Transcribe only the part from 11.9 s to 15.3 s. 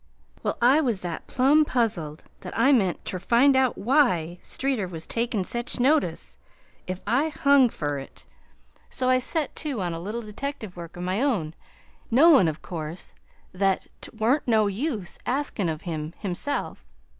knowin', of course, that 't wa'n't no use